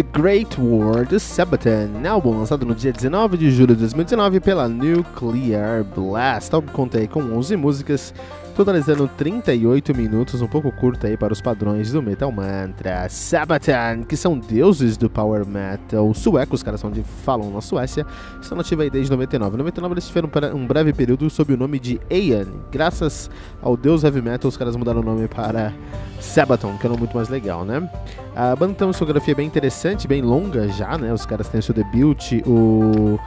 The 0.00 0.18
Great 0.18 0.56
War 0.58 1.04
do 1.04 1.20
Sabaton, 1.20 2.08
álbum 2.08 2.38
lançado 2.38 2.64
no 2.64 2.74
dia 2.74 2.90
19 2.90 3.36
de 3.36 3.50
julho 3.50 3.74
de 3.74 3.82
2019 3.82 4.40
pela 4.40 4.66
Nuclear 4.66 5.84
Blast. 5.84 6.54
Álbum 6.54 6.72
conta 6.72 7.06
com 7.06 7.20
11 7.20 7.54
músicas, 7.56 8.14
totalizando 8.54 9.08
38 9.16 9.94
minutos, 9.94 10.42
um 10.42 10.46
pouco 10.46 10.70
curto 10.72 11.06
aí 11.06 11.16
para 11.16 11.32
os 11.32 11.40
padrões 11.40 11.92
do 11.92 12.02
Metal 12.02 12.30
Mantra. 12.30 13.08
Sabaton, 13.08 14.04
que 14.08 14.16
são 14.16 14.38
deuses 14.38 14.96
do 14.96 15.08
Power 15.08 15.46
Metal 15.46 16.12
suecos, 16.14 16.60
os 16.60 16.62
caras 16.62 16.80
são 16.80 16.90
de 16.90 17.02
falam 17.02 17.50
na 17.50 17.60
Suécia, 17.60 18.06
estão 18.40 18.56
nativos 18.56 18.84
aí 18.84 18.90
desde 18.90 19.10
99. 19.10 19.54
Em 19.54 19.58
99 19.58 19.94
eles 19.94 20.06
tiveram 20.06 20.30
um 20.54 20.66
breve 20.66 20.92
período 20.92 21.28
sob 21.30 21.54
o 21.54 21.56
nome 21.56 21.78
de 21.78 22.00
Aeon. 22.10 22.46
Graças 22.70 23.30
ao 23.62 23.76
deus 23.76 24.04
Heavy 24.04 24.22
Metal, 24.22 24.48
os 24.48 24.56
caras 24.56 24.76
mudaram 24.76 25.00
o 25.00 25.04
nome 25.04 25.26
para 25.28 25.72
Sabaton, 26.20 26.76
que 26.78 26.86
é 26.86 26.90
muito 26.90 27.16
mais 27.16 27.28
legal, 27.28 27.64
né? 27.64 27.88
A 28.34 28.54
banda 28.54 28.74
tem 28.74 28.86
uma 28.86 28.92
discografia 28.92 29.34
bem 29.34 29.46
interessante, 29.46 30.06
bem 30.06 30.22
longa 30.22 30.68
já, 30.68 30.96
né? 30.96 31.12
Os 31.12 31.26
caras 31.26 31.48
têm 31.48 31.60
o 31.60 31.62
seu 31.62 31.74
debut, 31.74 32.32
o 32.46 33.18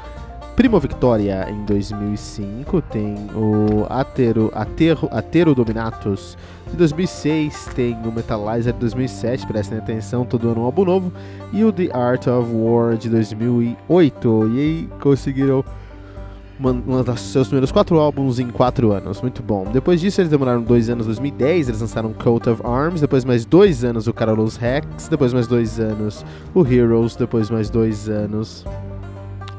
Primo 0.55 0.79
Victoria 0.79 1.49
em 1.49 1.65
2005, 1.65 2.81
tem 2.83 3.15
o 3.35 3.87
Atero, 3.89 4.51
Atero, 4.53 5.09
Atero 5.11 5.55
Dominatus 5.55 6.37
de 6.69 6.77
2006, 6.77 7.69
tem 7.75 7.97
o 8.05 8.11
Metalizer 8.11 8.71
de 8.71 8.79
2007, 8.79 9.47
prestem 9.47 9.79
atenção, 9.79 10.23
todo 10.23 10.49
ano 10.49 10.61
um 10.61 10.65
álbum 10.65 10.85
novo, 10.85 11.13
e 11.51 11.63
o 11.63 11.71
The 11.71 11.89
Art 11.91 12.27
of 12.27 12.51
War 12.53 12.95
de 12.95 13.09
2008. 13.09 14.49
E 14.53 14.59
aí 14.59 14.89
conseguiram 15.01 15.65
lançar 16.85 17.17
seus 17.17 17.47
primeiros 17.47 17.71
quatro 17.71 17.97
álbuns 17.97 18.37
em 18.37 18.49
quatro 18.49 18.91
anos, 18.91 19.21
muito 19.21 19.41
bom. 19.41 19.65
Depois 19.73 19.99
disso, 19.99 20.21
eles 20.21 20.29
demoraram 20.29 20.61
dois 20.61 20.87
anos, 20.87 21.07
2010, 21.07 21.69
eles 21.69 21.81
lançaram 21.81 22.13
Coat 22.13 22.47
of 22.47 22.61
Arms, 22.63 23.01
depois 23.01 23.25
mais 23.25 23.43
dois 23.43 23.83
anos 23.83 24.05
o 24.05 24.13
Carolus 24.13 24.55
Rex, 24.55 25.07
depois 25.09 25.33
mais 25.33 25.47
dois 25.47 25.79
anos 25.79 26.23
o 26.53 26.65
Heroes, 26.65 27.15
depois 27.15 27.49
mais 27.49 27.71
dois 27.71 28.07
anos 28.07 28.63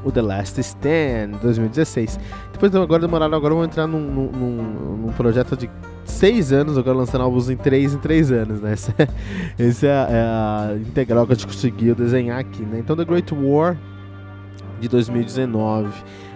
o 0.05 0.11
The 0.11 0.21
Last 0.21 0.61
Stand, 0.61 1.39
2016. 1.41 2.19
Depois 2.53 2.73
agora 2.75 3.01
demoraram, 3.01 3.35
agora 3.35 3.55
vão 3.55 3.63
entrar 3.65 3.87
num, 3.87 3.99
num, 3.99 4.97
num, 4.97 5.11
projeto 5.13 5.57
de 5.57 5.69
seis 6.05 6.53
anos, 6.53 6.77
agora 6.77 6.95
lançando 6.95 7.21
álbuns 7.23 7.49
em 7.49 7.57
três 7.57 7.93
em 7.93 7.97
três 7.97 8.31
anos, 8.31 8.61
né? 8.61 8.73
Essa 9.57 9.87
é, 9.87 9.89
a, 9.89 10.07
é 10.09 10.21
a 10.21 10.77
integral 10.77 11.25
que 11.25 11.33
a 11.33 11.35
gente 11.35 11.47
conseguiu 11.47 11.95
desenhar 11.95 12.39
aqui, 12.39 12.61
né? 12.61 12.79
Então 12.79 12.95
The 12.95 13.03
Great 13.03 13.33
War 13.33 13.75
de 14.79 14.87
2019. 14.87 15.89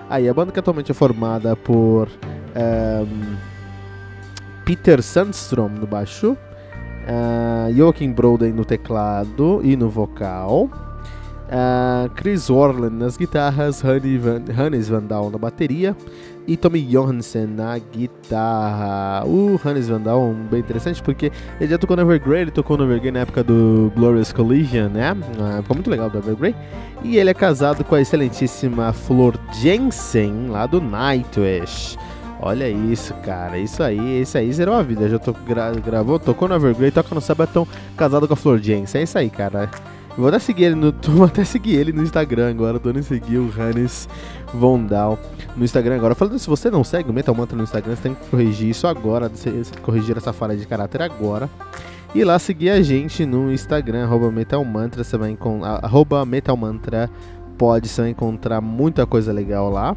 Aí, 0.09 0.27
a 0.27 0.33
banda 0.33 0.51
que 0.51 0.59
atualmente 0.59 0.91
é 0.91 0.93
formada 0.95 1.55
por 1.55 2.07
um, 2.55 3.35
Peter 4.65 5.03
Sandstrom 5.03 5.69
no 5.69 5.85
baixo, 5.85 6.31
uh, 6.31 7.73
Joachim 7.75 8.11
Broden 8.11 8.51
no 8.51 8.65
teclado 8.65 9.61
e 9.63 9.75
no 9.75 9.87
vocal, 9.87 10.69
uh, 11.49 12.09
Chris 12.15 12.49
Orland 12.49 12.95
nas 12.95 13.17
guitarras, 13.17 13.81
Hannes 13.81 14.87
Van 14.87 15.03
Dahl 15.03 15.29
na 15.29 15.37
bateria 15.37 15.95
e 16.47 16.57
Tommy 16.57 16.81
Johansen 16.81 17.45
na 17.45 17.77
guitarra. 17.77 19.23
O 19.25 19.59
Hannes 19.63 19.87
Van 19.87 20.01
Dahl, 20.01 20.33
bem 20.49 20.59
interessante, 20.59 21.01
porque 21.03 21.31
ele 21.59 21.69
já 21.69 21.77
tocou 21.77 21.95
no 21.95 22.01
Evergrey, 22.01 22.41
ele 22.41 22.51
tocou 22.51 22.77
no 22.77 22.85
Evergrey 22.85 23.11
na 23.11 23.19
época 23.19 23.43
do 23.43 23.91
Glorious 23.95 24.33
Collision, 24.33 24.89
né? 24.89 25.15
Uma 25.37 25.57
época 25.57 25.73
muito 25.73 25.89
legal 25.89 26.09
do 26.09 26.17
Evergrey. 26.17 26.55
E 27.03 27.17
ele 27.17 27.29
é 27.29 27.33
casado 27.33 27.83
com 27.83 27.95
a 27.95 28.01
excelentíssima 28.01 28.91
Flor 28.91 29.35
Jensen, 29.53 30.47
lá 30.47 30.65
do 30.65 30.81
Nightwish. 30.81 31.97
Olha 32.41 32.69
isso, 32.69 33.13
cara. 33.15 33.57
Isso 33.57 33.83
aí, 33.83 34.21
isso 34.21 34.37
aí 34.37 34.51
zerou 34.51 34.73
a 34.73 34.81
vida. 34.81 35.07
Já 35.09 35.19
tô, 35.19 35.33
gra 35.33 35.71
gravou, 35.73 36.17
tocou 36.17 36.47
no 36.47 36.55
Evergrey, 36.55 36.89
toca 36.89 37.13
no 37.13 37.21
Sabaton, 37.21 37.67
casado 37.95 38.27
com 38.27 38.33
a 38.33 38.37
Flor 38.37 38.57
Jensen. 38.59 39.01
É 39.01 39.03
isso 39.03 39.17
aí, 39.17 39.29
cara. 39.29 39.69
Vou 40.19 40.27
até 40.27 40.37
seguir 40.37 40.65
ele 40.65 40.75
no. 40.75 40.93
Vou 41.15 41.25
até 41.25 41.45
seguir 41.45 41.77
ele 41.77 41.93
no 41.93 42.03
Instagram 42.03 42.49
agora. 42.49 42.77
Tô 42.77 42.91
nem 42.91 43.01
seguir 43.01 43.37
o 43.37 43.49
Hannes 43.57 44.09
Vondal 44.53 45.17
no 45.55 45.63
Instagram 45.63 45.95
agora. 45.95 46.13
Falando 46.13 46.37
se 46.37 46.47
você 46.47 46.69
não 46.69 46.83
segue 46.83 47.09
o 47.09 47.13
Metal 47.13 47.33
Mantra 47.33 47.55
no 47.55 47.63
Instagram, 47.63 47.95
você 47.95 48.01
tem 48.01 48.13
que 48.13 48.29
corrigir 48.29 48.69
isso 48.69 48.85
agora. 48.85 49.31
Corrigir 49.81 50.17
essa 50.17 50.33
falha 50.33 50.57
de 50.57 50.67
caráter 50.67 51.01
agora. 51.01 51.49
E 52.13 52.21
lá 52.25 52.37
seguir 52.37 52.71
a 52.71 52.81
gente 52.81 53.25
no 53.25 53.49
Instagram, 53.49 54.03
arroba 54.03 54.29
Metal 54.29 54.63
Mantra. 54.65 55.05
Você 55.05 55.17
vai 55.17 55.29
encontrar. 55.29 55.85
Arroba 55.85 56.27
pode 57.57 57.87
você 57.87 58.01
vai 58.01 58.09
encontrar 58.11 58.59
muita 58.59 59.05
coisa 59.05 59.31
legal 59.31 59.69
lá. 59.69 59.95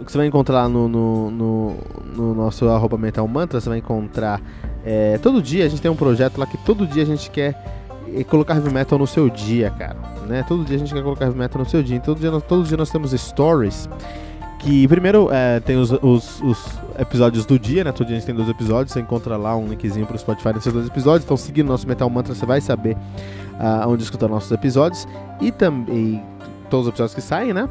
o 0.00 0.04
que 0.04 0.10
você 0.10 0.16
vai 0.16 0.26
encontrar 0.26 0.66
no, 0.66 0.88
no, 0.88 1.30
no, 1.30 1.76
no 2.16 2.34
nosso 2.34 2.66
arroba 2.70 2.96
Metal 2.96 3.28
Mantra, 3.28 3.60
você 3.60 3.68
vai 3.68 3.78
encontrar 3.78 4.40
é, 4.84 5.18
todo 5.18 5.40
dia 5.40 5.64
a 5.64 5.68
gente 5.68 5.80
tem 5.80 5.90
um 5.90 5.96
projeto 5.96 6.38
lá 6.38 6.46
que 6.46 6.58
todo 6.58 6.86
dia 6.86 7.02
a 7.02 7.06
gente 7.06 7.30
quer 7.30 7.54
eh, 8.14 8.24
colocar 8.24 8.54
heavy 8.54 8.72
metal 8.72 8.98
no 8.98 9.06
seu 9.06 9.30
dia, 9.30 9.70
cara. 9.70 9.96
Né? 10.26 10.44
Todo 10.46 10.64
dia 10.64 10.76
a 10.76 10.78
gente 10.78 10.92
quer 10.92 11.02
colocar 11.02 11.26
heavy 11.26 11.38
metal 11.38 11.62
no 11.62 11.68
seu 11.68 11.82
dia. 11.82 12.00
Todo 12.00 12.18
dia, 12.18 12.30
todo 12.40 12.64
dia 12.64 12.76
nós 12.76 12.90
temos 12.90 13.12
stories. 13.12 13.88
Que 14.58 14.86
primeiro 14.86 15.28
é, 15.32 15.58
tem 15.60 15.76
os, 15.76 15.90
os, 15.90 16.40
os, 16.40 16.78
episódios 16.98 17.44
do 17.44 17.58
dia, 17.58 17.82
né? 17.82 17.90
Todo 17.90 18.06
dia 18.06 18.16
a 18.16 18.18
gente 18.18 18.26
tem 18.26 18.34
dois 18.34 18.48
episódios. 18.48 18.92
Você 18.92 19.00
encontra 19.00 19.36
lá 19.36 19.56
um 19.56 19.66
linkzinho 19.66 20.06
pro 20.06 20.16
Spotify 20.16 20.52
nesses 20.54 20.72
dois 20.72 20.86
episódios. 20.86 21.24
Então, 21.24 21.36
seguindo 21.36 21.66
nosso 21.66 21.86
Metal 21.86 22.08
Mantra, 22.08 22.34
você 22.34 22.46
vai 22.46 22.60
saber 22.60 22.94
uh, 22.94 23.88
onde 23.88 24.04
escutar 24.04 24.28
nossos 24.28 24.52
episódios. 24.52 25.06
E 25.40 25.50
também 25.50 26.22
todos 26.70 26.86
os 26.86 26.90
episódios 26.90 27.14
que 27.14 27.20
saem, 27.20 27.52
né? 27.52 27.68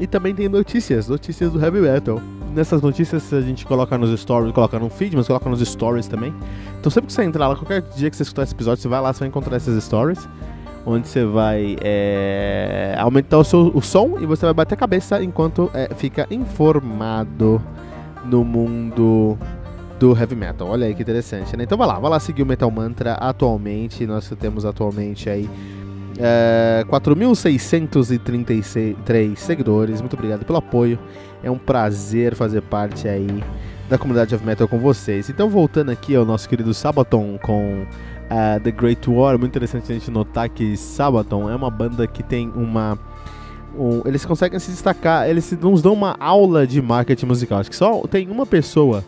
E 0.00 0.06
também 0.06 0.32
tem 0.32 0.48
notícias, 0.48 1.08
notícias 1.08 1.52
do 1.52 1.60
heavy 1.60 1.80
metal 1.80 2.22
nessas 2.58 2.82
notícias 2.82 3.32
a 3.32 3.40
gente 3.40 3.64
coloca 3.64 3.96
nos 3.96 4.18
stories, 4.20 4.52
coloca 4.52 4.78
no 4.78 4.90
feed, 4.90 5.16
mas 5.16 5.26
coloca 5.26 5.48
nos 5.48 5.60
stories 5.60 6.08
também. 6.08 6.34
Então 6.78 6.90
sempre 6.90 7.06
que 7.06 7.12
você 7.12 7.22
entrar 7.22 7.48
lá, 7.48 7.56
qualquer 7.56 7.80
dia 7.80 8.10
que 8.10 8.16
você 8.16 8.24
escutar 8.24 8.42
esse 8.42 8.52
episódio, 8.52 8.82
você 8.82 8.88
vai 8.88 9.00
lá, 9.00 9.12
você 9.12 9.20
vai 9.20 9.28
encontrar 9.28 9.56
essas 9.56 9.82
stories. 9.82 10.28
Onde 10.84 11.06
você 11.06 11.24
vai 11.24 11.76
é, 11.82 12.96
aumentar 12.98 13.38
o, 13.38 13.44
seu, 13.44 13.70
o 13.74 13.82
som 13.82 14.18
e 14.20 14.26
você 14.26 14.46
vai 14.46 14.54
bater 14.54 14.74
a 14.74 14.78
cabeça 14.78 15.22
enquanto 15.22 15.70
é, 15.74 15.94
fica 15.94 16.26
informado 16.30 17.60
no 18.24 18.42
mundo 18.42 19.36
do 19.98 20.16
heavy 20.16 20.34
metal. 20.34 20.68
Olha 20.68 20.86
aí 20.86 20.94
que 20.94 21.02
interessante, 21.02 21.56
né? 21.56 21.64
Então 21.64 21.76
vai 21.76 21.86
lá, 21.86 21.98
vai 21.98 22.10
lá 22.10 22.18
seguir 22.18 22.42
o 22.42 22.46
Metal 22.46 22.70
Mantra 22.70 23.14
atualmente. 23.14 24.06
Nós 24.06 24.32
temos 24.40 24.64
atualmente 24.64 25.28
aí 25.28 25.48
é, 26.18 26.84
4.633 26.88 29.36
seguidores. 29.36 30.00
Muito 30.00 30.14
obrigado 30.14 30.44
pelo 30.44 30.58
apoio. 30.58 30.98
É 31.42 31.50
um 31.50 31.58
prazer 31.58 32.34
fazer 32.34 32.62
parte 32.62 33.08
aí 33.08 33.42
da 33.88 33.96
comunidade 33.96 34.34
of 34.34 34.44
metal 34.44 34.68
com 34.68 34.78
vocês. 34.78 35.30
Então, 35.30 35.48
voltando 35.48 35.90
aqui 35.90 36.14
ao 36.14 36.24
nosso 36.24 36.48
querido 36.48 36.74
Sabaton 36.74 37.38
com 37.40 37.82
uh, 37.82 38.60
The 38.62 38.70
Great 38.70 39.08
War, 39.08 39.38
muito 39.38 39.52
interessante 39.52 39.90
a 39.90 39.94
gente 39.94 40.10
notar 40.10 40.48
que 40.48 40.76
Sabaton 40.76 41.48
é 41.48 41.54
uma 41.54 41.70
banda 41.70 42.06
que 42.06 42.22
tem 42.22 42.52
uma. 42.54 42.98
Um, 43.78 44.02
eles 44.04 44.24
conseguem 44.24 44.58
se 44.58 44.70
destacar, 44.70 45.28
eles 45.28 45.52
nos 45.52 45.80
dão 45.80 45.92
uma 45.92 46.16
aula 46.18 46.66
de 46.66 46.82
marketing 46.82 47.26
musical. 47.26 47.60
Acho 47.60 47.70
que 47.70 47.76
só 47.76 48.02
tem 48.08 48.28
uma 48.28 48.44
pessoa 48.44 49.04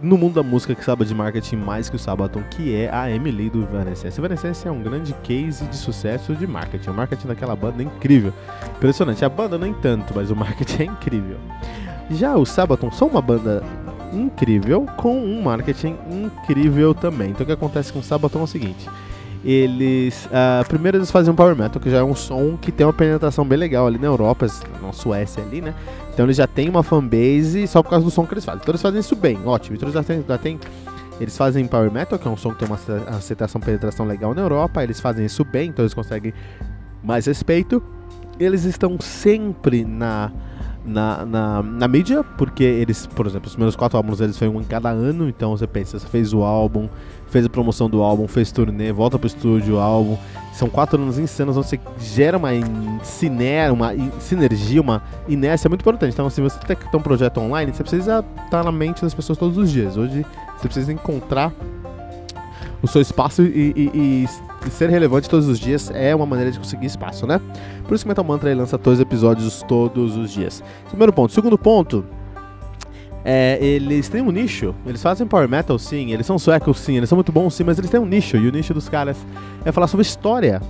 no 0.00 0.16
mundo 0.16 0.34
da 0.34 0.42
música 0.42 0.74
que 0.74 0.84
sabe 0.84 1.04
de 1.04 1.14
marketing 1.14 1.56
mais 1.56 1.88
que 1.88 1.96
o 1.96 1.98
Sabaton, 1.98 2.42
que 2.50 2.74
é 2.74 2.92
a 2.92 3.10
Emily 3.10 3.50
do 3.50 3.62
Evanescence. 3.62 4.18
Evanescence 4.18 4.66
é 4.66 4.70
um 4.70 4.82
grande 4.82 5.12
case 5.22 5.64
de 5.66 5.76
sucesso 5.76 6.34
de 6.34 6.46
marketing. 6.46 6.90
O 6.90 6.94
marketing 6.94 7.26
daquela 7.26 7.56
banda 7.56 7.82
é 7.82 7.86
incrível. 7.86 8.32
Impressionante. 8.76 9.24
A 9.24 9.28
banda 9.28 9.58
nem 9.58 9.74
tanto, 9.74 10.12
mas 10.14 10.30
o 10.30 10.36
marketing 10.36 10.82
é 10.82 10.86
incrível. 10.86 11.38
Já 12.10 12.36
o 12.36 12.46
Sabaton 12.46 12.90
são 12.90 13.08
uma 13.08 13.20
banda 13.20 13.62
incrível 14.12 14.86
com 14.96 15.18
um 15.18 15.42
marketing 15.42 15.96
incrível 16.10 16.94
também. 16.94 17.30
Então 17.30 17.42
o 17.42 17.46
que 17.46 17.52
acontece 17.52 17.92
com 17.92 17.98
o 17.98 18.02
Sabaton 18.02 18.40
é 18.40 18.42
o 18.44 18.46
seguinte. 18.46 18.88
Eles. 19.44 20.26
Uh, 20.26 20.66
primeiro 20.68 20.98
eles 20.98 21.10
fazem 21.10 21.32
um 21.32 21.36
Power 21.36 21.56
Metal, 21.56 21.80
que 21.80 21.90
já 21.90 21.98
é 21.98 22.02
um 22.02 22.14
som 22.14 22.56
que 22.56 22.72
tem 22.72 22.86
uma 22.86 22.92
penetração 22.92 23.44
bem 23.44 23.58
legal 23.58 23.86
ali 23.86 23.98
na 23.98 24.06
Europa, 24.06 24.46
na 24.82 24.92
Suécia 24.92 25.42
ali, 25.42 25.60
né? 25.60 25.74
Então 26.12 26.26
eles 26.26 26.36
já 26.36 26.46
têm 26.46 26.68
uma 26.68 26.82
fanbase 26.82 27.66
só 27.66 27.82
por 27.82 27.90
causa 27.90 28.04
do 28.04 28.10
som 28.10 28.26
que 28.26 28.34
eles 28.34 28.44
fazem. 28.44 28.60
Então 28.62 28.72
eles 28.72 28.82
fazem 28.82 29.00
isso 29.00 29.14
bem, 29.14 29.38
ótimo. 29.44 29.76
Então 29.76 29.88
eles 29.88 29.94
já 29.94 30.02
tem, 30.02 30.24
já 30.26 30.38
tem 30.38 30.58
eles 31.20 31.36
fazem 31.36 31.66
Power 31.66 31.90
Metal, 31.90 32.18
que 32.18 32.26
é 32.26 32.30
um 32.30 32.36
som 32.36 32.52
que 32.52 32.58
tem 32.58 32.68
uma 32.68 32.78
aceitação, 33.08 33.60
penetração 33.60 34.06
legal 34.06 34.34
na 34.34 34.42
Europa. 34.42 34.82
Eles 34.82 35.00
fazem 35.00 35.26
isso 35.26 35.44
bem, 35.44 35.70
então 35.70 35.84
eles 35.84 35.94
conseguem 35.94 36.32
mais 37.02 37.26
respeito. 37.26 37.82
Eles 38.38 38.64
estão 38.64 39.00
sempre 39.00 39.84
na 39.84 40.30
na, 40.84 41.24
na, 41.24 41.62
na, 41.62 41.88
mídia, 41.88 42.24
porque 42.36 42.64
eles, 42.64 43.06
por 43.06 43.26
exemplo, 43.26 43.46
os 43.46 43.52
primeiros 43.52 43.76
quatro 43.76 43.96
álbuns 43.96 44.20
eles 44.20 44.38
foi 44.38 44.48
um 44.48 44.60
em 44.60 44.64
cada 44.64 44.88
ano, 44.88 45.28
então 45.28 45.56
você 45.56 45.66
pensa, 45.66 45.98
você 45.98 46.06
fez 46.06 46.32
o 46.32 46.42
álbum, 46.42 46.88
fez 47.26 47.44
a 47.44 47.48
promoção 47.48 47.90
do 47.90 48.02
álbum, 48.02 48.26
fez 48.26 48.50
turnê, 48.50 48.92
volta 48.92 49.18
pro 49.18 49.26
estúdio, 49.26 49.78
álbum. 49.78 50.16
São 50.52 50.68
quatro 50.68 51.00
anos 51.00 51.18
insanos 51.18 51.56
onde 51.56 51.68
você 51.68 51.80
gera 52.00 52.36
uma 52.36 52.50
ciner, 53.02 53.72
uma 53.72 53.92
sinergia, 54.18 54.80
uma 54.80 55.02
inércia 55.28 55.68
muito 55.68 55.82
importante. 55.82 56.12
Então, 56.12 56.28
se 56.30 56.40
você 56.40 56.58
tem 56.60 56.76
um 56.94 57.02
projeto 57.02 57.38
online, 57.38 57.72
você 57.72 57.82
precisa 57.82 58.24
estar 58.44 58.64
na 58.64 58.72
mente 58.72 59.02
das 59.02 59.14
pessoas 59.14 59.38
todos 59.38 59.56
os 59.56 59.70
dias. 59.70 59.96
Hoje, 59.96 60.26
você 60.56 60.66
precisa 60.66 60.92
encontrar 60.92 61.52
o 62.82 62.86
seu 62.86 63.00
espaço 63.00 63.42
e, 63.42 63.72
e, 63.76 63.90
e, 63.94 64.28
ser 64.70 64.90
relevante 64.90 65.28
todos 65.28 65.48
os 65.48 65.58
dias 65.58 65.90
é 65.94 66.14
uma 66.14 66.26
maneira 66.26 66.50
de 66.50 66.58
conseguir 66.58 66.86
espaço, 66.86 67.26
né? 67.26 67.40
Por 67.86 67.94
isso 67.94 68.04
que 68.04 68.08
Metal 68.08 68.24
Mantra 68.24 68.54
lança 68.54 68.76
dois 68.78 69.00
episódios 69.00 69.62
todos 69.68 70.16
os 70.16 70.30
dias. 70.30 70.62
Primeiro 70.88 71.12
ponto. 71.12 71.32
Segundo 71.32 71.56
ponto, 71.56 72.04
é, 73.24 73.58
eles 73.60 74.08
têm 74.08 74.22
um 74.22 74.30
nicho. 74.30 74.74
Eles 74.86 75.02
fazem 75.02 75.26
power 75.26 75.48
metal, 75.48 75.78
sim. 75.78 76.12
Eles 76.12 76.26
são 76.26 76.38
suecos, 76.38 76.78
sim. 76.78 76.96
Eles 76.96 77.08
são 77.08 77.16
muito 77.16 77.32
bons, 77.32 77.54
sim. 77.54 77.64
Mas 77.64 77.78
eles 77.78 77.90
têm 77.90 78.00
um 78.00 78.06
nicho. 78.06 78.36
E 78.36 78.48
o 78.48 78.52
nicho 78.52 78.72
dos 78.72 78.88
caras 78.88 79.16
é 79.64 79.72
falar 79.72 79.86
sobre 79.86 80.02
história. 80.02 80.62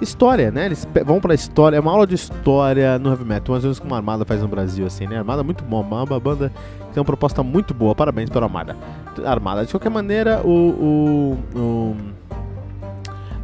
História, 0.00 0.50
né? 0.52 0.66
Eles 0.66 0.86
vão 1.04 1.20
pra 1.20 1.34
história. 1.34 1.76
É 1.76 1.80
uma 1.80 1.90
aula 1.90 2.06
de 2.06 2.14
história 2.14 2.98
no 3.00 3.10
heavy 3.10 3.24
metal. 3.24 3.52
Mais 3.52 3.64
ou 3.64 3.68
menos 3.68 3.80
como 3.80 3.94
a 3.94 3.96
Armada 3.96 4.24
faz 4.24 4.40
no 4.40 4.46
Brasil, 4.46 4.86
assim, 4.86 5.08
né? 5.08 5.18
Armada 5.18 5.40
é 5.40 5.44
muito 5.44 5.64
bom. 5.64 5.80
Uma 5.80 6.20
banda 6.20 6.52
que 6.86 6.92
tem 6.92 7.00
uma 7.00 7.04
proposta 7.04 7.42
muito 7.42 7.74
boa. 7.74 7.96
Parabéns 7.96 8.30
pela 8.30 8.46
Armada. 8.46 8.76
Armada. 9.24 9.64
De 9.64 9.72
qualquer 9.72 9.90
maneira, 9.90 10.40
o. 10.44 11.36
o, 11.54 11.58
o 11.58 11.96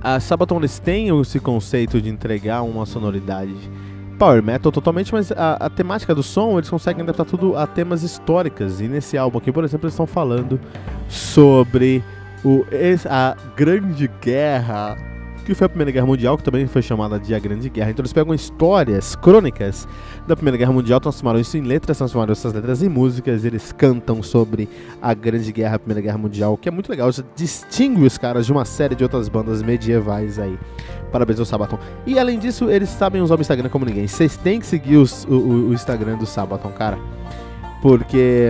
a 0.04 0.20
Sabaton 0.20 0.58
eles 0.58 0.78
têm 0.78 1.08
esse 1.18 1.40
conceito 1.40 2.00
de 2.00 2.10
entregar 2.10 2.62
uma 2.62 2.84
sonoridade 2.84 3.54
power 4.18 4.42
metal 4.42 4.70
totalmente, 4.70 5.12
mas 5.12 5.32
a, 5.32 5.54
a, 5.54 5.70
temática 5.70 6.14
do 6.14 6.22
som 6.22 6.58
eles 6.58 6.68
conseguem 6.68 7.02
adaptar 7.02 7.24
tudo 7.24 7.56
a 7.56 7.66
temas 7.66 8.02
históricas. 8.02 8.80
E 8.80 8.86
nesse 8.86 9.16
álbum 9.16 9.38
aqui, 9.38 9.50
por 9.50 9.64
exemplo, 9.64 9.86
eles 9.86 9.94
estão 9.94 10.06
falando 10.06 10.60
sobre 11.08 12.04
o, 12.44 12.64
a 13.08 13.34
Grande 13.56 14.08
Guerra 14.20 14.96
que 15.44 15.54
foi 15.54 15.66
a 15.66 15.68
Primeira 15.68 15.90
Guerra 15.90 16.06
Mundial, 16.06 16.36
que 16.36 16.42
também 16.42 16.66
foi 16.66 16.82
chamada 16.82 17.18
de 17.18 17.34
a 17.34 17.38
Grande 17.38 17.68
Guerra. 17.68 17.90
Então 17.90 18.02
eles 18.02 18.12
pegam 18.12 18.34
histórias, 18.34 19.14
crônicas 19.14 19.86
da 20.26 20.34
Primeira 20.34 20.56
Guerra 20.56 20.72
Mundial, 20.72 21.00
transformaram 21.00 21.40
isso 21.40 21.56
em 21.56 21.62
letras, 21.62 21.98
transformaram 21.98 22.32
essas 22.32 22.52
letras 22.52 22.82
em 22.82 22.88
músicas, 22.88 23.44
eles 23.44 23.72
cantam 23.72 24.22
sobre 24.22 24.68
a 25.00 25.12
Grande 25.14 25.52
Guerra, 25.52 25.76
a 25.76 25.78
Primeira 25.78 26.00
Guerra 26.00 26.18
Mundial, 26.18 26.56
que 26.56 26.68
é 26.68 26.72
muito 26.72 26.90
legal, 26.90 27.10
distingue 27.36 28.04
os 28.04 28.16
caras 28.16 28.46
de 28.46 28.52
uma 28.52 28.64
série 28.64 28.94
de 28.94 29.02
outras 29.02 29.28
bandas 29.28 29.62
medievais 29.62 30.38
aí. 30.38 30.58
Parabéns 31.12 31.38
ao 31.38 31.44
Sabaton. 31.44 31.78
E 32.06 32.18
além 32.18 32.38
disso, 32.38 32.68
eles 32.68 32.88
sabem 32.88 33.22
usar 33.22 33.38
o 33.38 33.40
Instagram 33.40 33.68
como 33.68 33.84
ninguém. 33.84 34.06
Vocês 34.06 34.36
têm 34.36 34.58
que 34.58 34.66
seguir 34.66 34.96
os, 34.96 35.24
o, 35.24 35.68
o 35.68 35.72
Instagram 35.72 36.16
do 36.16 36.26
Sabaton, 36.26 36.70
cara. 36.70 36.98
Porque 37.80 38.48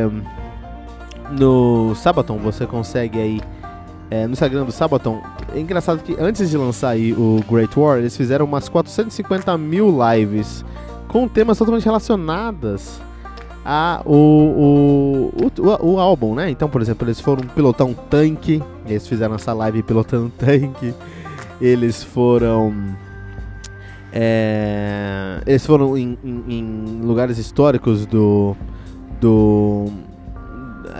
no 1.38 1.94
Sabaton 1.94 2.38
você 2.38 2.66
consegue 2.66 3.18
aí 3.18 3.40
é, 4.14 4.26
no 4.26 4.32
Instagram 4.32 4.64
do 4.64 4.70
Sabaton. 4.70 5.20
É 5.52 5.58
engraçado 5.58 6.00
que 6.00 6.14
antes 6.20 6.48
de 6.48 6.56
lançar 6.56 6.90
aí 6.90 7.12
o 7.12 7.44
Great 7.50 7.76
War, 7.76 7.98
eles 7.98 8.16
fizeram 8.16 8.44
umas 8.44 8.68
450 8.68 9.58
mil 9.58 9.92
lives 10.12 10.64
com 11.08 11.26
temas 11.26 11.58
totalmente 11.58 11.84
relacionadas 11.84 13.00
a 13.64 14.02
o, 14.04 15.32
o, 15.32 15.50
o, 15.58 15.94
o, 15.94 15.98
álbum, 15.98 16.34
né? 16.34 16.48
Então, 16.48 16.68
por 16.68 16.80
exemplo, 16.80 17.08
eles 17.08 17.18
foram 17.18 17.44
pilotar 17.48 17.86
um 17.86 17.94
tanque, 17.94 18.62
eles 18.86 19.08
fizeram 19.08 19.34
essa 19.34 19.52
live 19.52 19.82
pilotando 19.82 20.26
um 20.26 20.30
tanque. 20.30 20.94
Eles 21.60 22.04
foram. 22.04 22.72
É, 24.12 25.40
eles 25.44 25.66
foram 25.66 25.96
em, 25.98 26.16
em, 26.22 26.44
em, 26.48 27.00
lugares 27.02 27.38
históricos 27.38 28.06
do. 28.06 28.54
do 29.20 29.86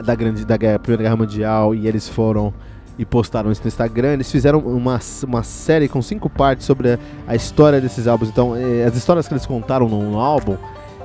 da 0.04 0.14
grande 0.16 0.44
da 0.44 0.58
Primeira 0.58 1.04
Guerra 1.04 1.16
Mundial 1.16 1.74
e 1.74 1.86
eles 1.86 2.08
foram 2.08 2.52
e 2.98 3.04
postaram 3.04 3.50
isso 3.50 3.62
no 3.62 3.68
Instagram. 3.68 4.12
Eles 4.12 4.30
fizeram 4.30 4.60
uma, 4.60 5.00
uma 5.26 5.42
série 5.42 5.88
com 5.88 6.00
cinco 6.00 6.28
partes 6.28 6.66
sobre 6.66 6.92
a, 6.92 6.98
a 7.26 7.34
história 7.34 7.80
desses 7.80 8.06
álbuns. 8.06 8.28
Então, 8.28 8.54
eh, 8.56 8.84
as 8.84 8.96
histórias 8.96 9.26
que 9.26 9.34
eles 9.34 9.46
contaram 9.46 9.88
no, 9.88 10.18
álbum, 10.18 10.56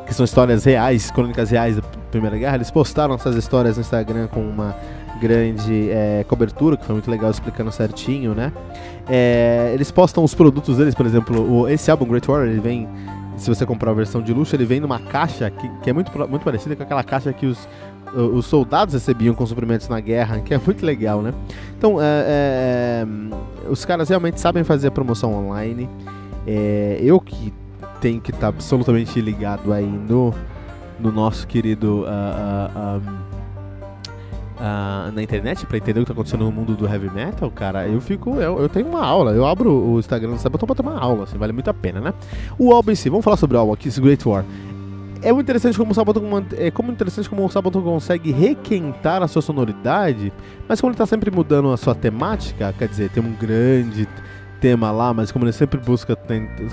que 0.05 0.13
são 0.13 0.23
histórias 0.23 0.63
reais, 0.63 1.11
crônicas 1.11 1.49
reais 1.49 1.75
da 1.75 1.81
Primeira 2.11 2.37
Guerra, 2.37 2.55
eles 2.55 2.71
postaram 2.71 3.15
essas 3.15 3.35
histórias 3.35 3.77
no 3.77 3.81
Instagram 3.81 4.27
com 4.27 4.41
uma 4.41 4.75
grande 5.19 5.89
é, 5.91 6.25
cobertura, 6.27 6.77
que 6.77 6.85
foi 6.85 6.93
muito 6.93 7.11
legal 7.11 7.29
explicando 7.29 7.71
certinho, 7.71 8.33
né? 8.33 8.51
É, 9.07 9.71
eles 9.73 9.91
postam 9.91 10.23
os 10.23 10.33
produtos 10.33 10.77
deles, 10.77 10.95
por 10.95 11.05
exemplo, 11.05 11.61
o, 11.61 11.67
esse 11.67 11.91
álbum 11.91 12.05
Great 12.05 12.29
War, 12.29 12.47
ele 12.47 12.59
vem 12.59 12.87
se 13.39 13.49
você 13.49 13.65
comprar 13.65 13.91
a 13.91 13.93
versão 13.93 14.21
de 14.21 14.33
luxo, 14.33 14.55
ele 14.55 14.65
vem 14.65 14.79
numa 14.79 14.99
caixa 14.99 15.49
que, 15.49 15.69
que 15.81 15.89
é 15.89 15.93
muito, 15.93 16.11
muito 16.29 16.43
parecida 16.43 16.75
com 16.75 16.83
aquela 16.83 17.03
caixa 17.03 17.31
que 17.31 17.45
os, 17.45 17.67
os 18.13 18.45
soldados 18.45 18.93
recebiam 18.93 19.33
com 19.33 19.45
suprimentos 19.45 19.87
na 19.87 19.99
guerra, 19.99 20.39
que 20.45 20.53
é 20.53 20.57
muito 20.57 20.85
legal, 20.85 21.21
né? 21.21 21.33
Então, 21.77 22.01
é, 22.01 22.05
é, 22.05 23.05
é 23.65 23.69
os 23.69 23.85
caras 23.85 24.09
realmente 24.09 24.39
sabem 24.39 24.63
fazer 24.63 24.89
a 24.89 24.91
promoção 24.91 25.33
online. 25.33 25.89
É, 26.45 26.99
eu 27.01 27.19
que 27.19 27.53
tenho 28.01 28.19
que 28.19 28.31
estar 28.31 28.41
tá 28.41 28.47
absolutamente 28.47 29.19
ligado 29.21 29.71
aí 29.71 29.85
no, 29.85 30.33
no 30.99 31.11
nosso 31.11 31.47
querido. 31.47 32.03
Uh, 32.03 32.97
uh, 32.97 33.38
Uh, 34.59 35.09
na 35.13 35.23
internet 35.23 35.65
para 35.65 35.77
entender 35.77 36.01
o 36.01 36.03
que 36.03 36.07
tá 36.07 36.11
acontecendo 36.13 36.43
no 36.43 36.51
mundo 36.51 36.75
do 36.75 36.85
heavy 36.85 37.09
metal, 37.09 37.49
cara, 37.49 37.87
eu 37.87 38.01
fico. 38.01 38.35
Eu, 38.41 38.59
eu 38.59 38.67
tenho 38.67 38.87
uma 38.87 39.01
aula. 39.01 39.31
Eu 39.31 39.45
abro 39.45 39.71
o 39.71 39.99
Instagram 39.99 40.31
do 40.31 40.37
Sabaton 40.37 40.65
pra 40.65 40.75
ter 40.75 40.81
uma 40.81 40.99
aula, 40.99 41.23
assim, 41.23 41.37
vale 41.37 41.53
muito 41.53 41.69
a 41.69 41.73
pena, 41.73 42.01
né? 42.01 42.13
O 42.57 42.73
álbum 42.73 42.91
em 42.91 42.95
si, 42.95 43.09
vamos 43.09 43.23
falar 43.23 43.37
sobre 43.37 43.55
o 43.55 43.59
álbum 43.61 43.71
aqui, 43.71 43.87
esse 43.87 44.01
Great 44.01 44.27
War 44.27 44.43
é 45.21 45.33
muito 45.33 45.45
interessante 45.45 45.77
como 45.77 45.91
o 45.91 45.95
Sabaton 45.95 46.21
é 46.57 46.71
como 46.71 46.91
interessante 46.91 47.29
como 47.29 47.45
o 47.45 47.49
Sabaton 47.49 47.81
consegue 47.81 48.31
requentar 48.31 49.21
a 49.21 49.27
sua 49.27 49.41
sonoridade, 49.41 50.31
mas 50.67 50.79
como 50.79 50.91
ele 50.91 50.95
está 50.95 51.05
sempre 51.05 51.29
mudando 51.29 51.71
a 51.71 51.77
sua 51.77 51.93
temática, 51.93 52.73
quer 52.77 52.87
dizer, 52.87 53.09
tem 53.09 53.21
um 53.21 53.33
grande 53.33 54.07
tema 54.59 54.91
lá, 54.91 55.13
mas 55.13 55.31
como 55.31 55.45
ele 55.45 55.51
sempre 55.51 55.79
busca, 55.79 56.17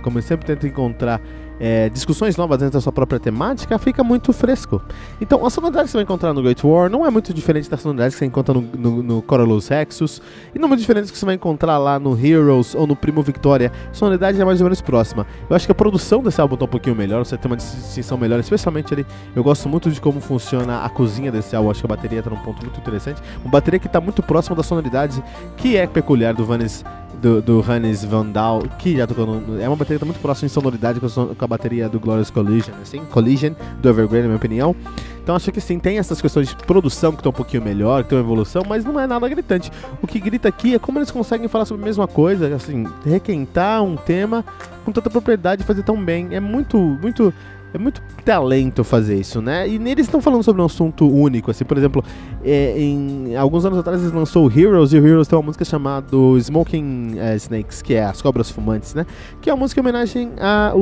como 0.03 0.19
ele 0.19 0.27
sempre 0.27 0.47
tenta 0.47 0.67
encontrar 0.67 1.21
é, 1.59 1.89
discussões 1.89 2.37
novas 2.37 2.59
dentro 2.59 2.75
da 2.75 2.81
sua 2.81 2.93
própria 2.93 3.19
temática, 3.19 3.79
fica 3.79 4.05
muito 4.05 4.33
fresco. 4.33 4.83
Então, 5.21 5.45
a 5.45 5.51
sonoridade 5.51 5.87
que 5.87 5.91
você 5.91 5.99
vai 5.99 6.05
encontrar 6.05 6.33
no 6.33 6.43
Great 6.43 6.65
War 6.67 6.91
não 6.91 7.07
é 7.07 7.11
muito 7.11 7.33
diferente 7.33 7.71
da 7.71 7.77
sonoridade 7.77 8.13
que 8.15 8.19
você 8.19 8.27
encontra 8.27 8.55
no, 8.55 8.61
no, 8.61 9.03
no 9.03 9.25
Rexus, 9.69 10.21
e 10.55 10.59
não 10.59 10.67
é 10.67 10.69
muito 10.69 10.81
diferente 10.81 11.07
do 11.07 11.13
que 11.13 11.19
você 11.19 11.25
vai 11.25 11.35
encontrar 11.35 11.79
lá 11.79 11.99
no 11.99 12.19
Heroes 12.19 12.75
ou 12.75 12.87
no 12.87 12.95
Primo 12.95 13.23
Victoria. 13.23 13.73
A 13.91 13.95
sonoridade 13.95 14.41
é 14.41 14.45
mais 14.45 14.61
ou 14.61 14.65
menos 14.65 14.81
próxima. 14.81 15.27
Eu 15.49 15.57
acho 15.57 15.67
que 15.67 15.73
a 15.73 15.75
produção 15.75 16.23
desse 16.23 16.41
álbum 16.41 16.57
tá 16.57 16.65
um 16.65 16.69
pouquinho 16.69 16.95
melhor, 16.95 17.25
você 17.25 17.37
tem 17.37 17.51
uma 17.51 17.57
distinção 17.57 18.19
melhor, 18.19 18.39
especialmente 18.41 18.93
ali. 18.93 19.07
Eu 19.35 19.43
gosto 19.43 19.69
muito 19.69 19.91
de 19.91 20.01
como 20.01 20.21
funciona 20.21 20.85
a 20.85 20.89
cozinha 20.89 21.33
desse 21.33 21.57
álbum, 21.57 21.71
acho 21.71 21.81
que 21.81 21.87
a 21.87 21.89
bateria 21.89 22.23
tá 22.23 22.31
num 22.31 22.37
ponto 22.37 22.63
muito 22.63 22.79
interessante. 22.79 23.23
Uma 23.43 23.51
bateria 23.51 23.81
que 23.81 23.89
tá 23.89 24.01
muito 24.01 24.23
próxima 24.23 24.55
da 24.55 24.63
sonoridade 24.63 25.23
que 25.57 25.77
é 25.77 25.87
peculiar 25.87 26.35
do 26.35 26.45
Vanes 26.45 26.85
do, 27.21 27.41
do 27.41 27.61
Hannes 27.61 28.05
Van 28.05 28.27
Dahl, 28.27 28.63
que 28.79 28.97
já 28.97 29.07
tocou 29.07 29.27
no, 29.27 29.61
É 29.61 29.69
uma 29.69 29.77
bateria 29.77 29.99
que 29.99 30.01
tá 30.01 30.07
muito 30.07 30.21
próxima 30.21 30.47
em 30.47 30.49
sonoridade 30.49 31.01
com 31.01 31.07
a, 31.07 31.35
com 31.35 31.45
a 31.45 31.49
bateria 31.49 31.89
do 31.89 31.99
Glorious 31.99 32.31
Collision, 32.31 32.75
assim, 32.83 33.01
Collision, 33.07 33.53
do 33.81 33.89
Evergreen, 33.89 34.23
na 34.23 34.29
minha 34.29 34.37
opinião. 34.37 34.77
Então 35.23 35.35
acho 35.35 35.51
que 35.51 35.61
sim, 35.61 35.79
tem 35.79 35.99
essas 35.99 36.21
questões 36.21 36.49
de 36.49 36.55
produção 36.55 37.11
que 37.11 37.19
estão 37.19 37.31
um 37.31 37.35
pouquinho 37.35 37.63
melhor, 37.63 38.05
que 38.05 38.11
tem 38.11 38.19
uma 38.19 38.25
evolução, 38.25 38.63
mas 38.69 38.85
não 38.85 38.99
é 39.01 39.09
nada 39.09 39.29
gritante. 39.29 39.73
O 40.01 40.07
que 40.07 40.21
grita 40.21 40.49
aqui 40.49 40.75
é 40.75 40.79
como 40.79 40.99
eles 40.99 41.11
conseguem 41.11 41.49
falar 41.49 41.65
sobre 41.65 41.83
a 41.83 41.87
mesma 41.87 42.07
coisa, 42.07 42.55
assim, 42.55 42.87
requentar 43.05 43.83
um 43.83 43.97
tema 43.97 44.45
com 44.85 44.93
tanta 44.93 45.11
propriedade 45.11 45.63
e 45.63 45.67
fazer 45.67 45.83
tão 45.83 46.01
bem. 46.01 46.29
É 46.31 46.39
muito, 46.39 46.79
muito 46.79 47.35
é 47.77 47.79
muito 47.79 48.03
talento 48.25 48.83
fazer 48.83 49.17
isso, 49.17 49.41
né? 49.41 49.69
E 49.69 49.79
neles 49.79 50.07
estão 50.07 50.21
falando 50.21 50.43
sobre 50.43 50.61
um 50.61 50.65
assunto 50.65 51.09
único, 51.09 51.51
assim, 51.51 51.65
por 51.65 51.77
exemplo, 51.77 52.03
é, 52.45 52.75
em 52.79 53.37
alguns 53.37 53.65
anos 53.65 53.79
atrás 53.79 54.01
eles 54.01 54.13
lançou 54.13 54.51
Heroes, 54.51 54.93
e 54.93 54.99
o 54.99 55.07
Heroes 55.07 55.29
tem 55.29 55.39
uma 55.39 55.45
música 55.45 55.65
chamada 55.65 56.09
Smoking 56.39 57.19
é, 57.19 57.37
Snakes, 57.37 57.83
que 57.83 57.95
é 57.95 58.05
As 58.05 58.21
Cobras 58.21 58.51
Fumantes, 58.51 58.95
né? 58.95 59.07
Que 59.41 59.51
é 59.51 59.55
uma 59.55 59.61
música 59.61 59.81
em 59.81 59.83
homenagem 59.83 60.33
à, 60.41 60.73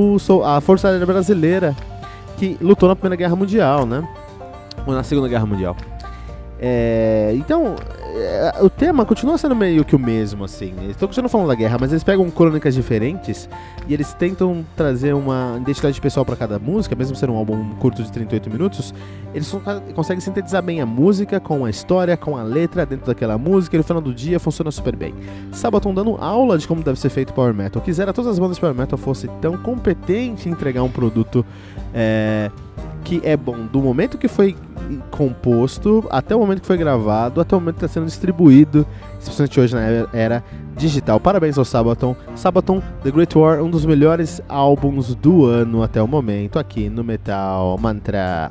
à 0.45 0.61
Força 0.61 0.89
Aérea 0.89 1.07
Brasileira, 1.07 1.77
que 2.37 2.57
lutou 2.61 2.89
na 2.89 2.97
Primeira 2.97 3.17
Guerra 3.17 3.37
Mundial, 3.37 3.85
né? 3.85 4.07
Ou 4.87 4.95
na 4.95 5.03
Segunda 5.03 5.29
Guerra 5.29 5.47
Mundial. 5.47 5.77
É, 6.59 7.33
então, 7.37 7.75
é, 8.17 8.63
o 8.63 8.71
tema 8.71 9.05
continua 9.05 9.37
sendo 9.37 9.57
meio 9.57 9.85
que 9.85 9.97
o 9.97 9.99
mesmo, 9.99 10.45
assim. 10.45 10.73
Eles 10.79 10.91
estão 10.91 11.09
continuando 11.09 11.29
falando 11.29 11.49
da 11.49 11.55
guerra, 11.57 11.77
mas 11.81 11.91
eles 11.91 12.05
pegam 12.05 12.31
crônicas 12.31 12.73
diferentes 12.73 13.49
e 13.89 13.93
eles 13.93 14.15
tentam 14.15 14.65
trazer 14.77 15.13
uma 15.15 15.59
identidade 15.61 16.01
pessoal 16.01 16.25
para 16.25 16.37
cada 16.37 16.57
música, 16.59 16.95
mesmo 16.95 17.17
sendo 17.17 17.33
um 17.33 17.37
álbum 17.37 17.71
curto 17.81 18.05
de 18.05 18.13
38 18.13 18.49
minutos. 18.49 18.95
Eles 19.35 19.53
conseguem 19.95 20.21
sintetizar 20.21 20.63
bem 20.63 20.81
a 20.81 20.87
música 20.87 21.41
com 21.41 21.65
a 21.65 21.71
história, 21.71 22.17
com 22.17 22.37
a 22.37 22.45
letra 22.45 22.87
dentro 22.87 23.07
daquela 23.07 23.37
música, 23.37 23.75
e 23.75 23.79
no 23.79 23.85
final 23.85 24.01
do 24.01 24.15
dia 24.15 24.39
funciona 24.39 24.71
super 24.71 24.95
bem. 24.95 25.13
Sabaton 25.51 25.93
dando 25.93 26.17
aula 26.17 26.57
de 26.57 26.69
como 26.69 26.85
deve 26.85 27.01
ser 27.01 27.11
feito 27.11 27.33
Power 27.33 27.53
Metal. 27.53 27.83
Quisera 27.83 28.13
todas 28.13 28.31
as 28.31 28.39
bandas 28.39 28.57
de 28.57 28.61
Power 28.61 28.77
Metal 28.77 28.97
fossem 28.97 29.29
tão 29.41 29.57
competentes 29.57 30.47
em 30.47 30.51
entregar 30.51 30.85
um 30.85 30.91
produto. 30.91 31.45
É, 31.93 32.49
que 33.05 33.21
é 33.23 33.37
bom 33.37 33.67
do 33.67 33.83
momento 33.83 34.17
que 34.17 34.27
foi 34.27 34.57
composto 35.11 36.07
até 36.11 36.35
o 36.35 36.39
momento 36.39 36.61
que 36.61 36.67
foi 36.67 36.77
gravado, 36.77 37.41
até 37.41 37.55
o 37.57 37.61
momento 37.61 37.77
que 37.77 37.85
está 37.85 37.95
sendo 37.95 38.07
distribuído, 38.07 38.87
especialmente 39.19 39.61
hoje 39.61 39.75
na 39.75 39.83
era 40.13 40.45
digital. 40.77 41.19
Parabéns 41.21 41.59
ao 41.59 41.65
Sabaton. 41.65 42.17
Sabaton 42.35 42.83
The 43.03 43.11
Great 43.11 43.37
War, 43.37 43.63
um 43.63 43.71
dos 43.71 43.85
melhores 43.87 44.41
álbuns 44.49 45.15
do 45.15 45.47
ano 45.47 45.83
até 45.83 46.03
o 46.03 46.09
momento 46.09 46.59
aqui 46.59 46.89
no 46.89 47.05
Metal 47.05 47.77
Mantra. 47.79 48.51